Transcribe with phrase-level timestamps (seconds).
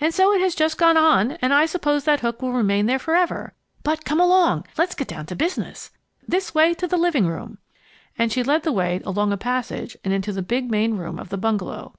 [0.00, 3.00] And so it has just gone on, and I suppose that hook will remain there
[3.00, 3.54] forever!
[3.82, 4.66] But come along!
[4.78, 5.90] Let's get down to business.
[6.28, 7.58] This way to the living room!"
[8.16, 11.28] and she led the way along a passage and into the big main room of
[11.28, 11.92] the bungalow.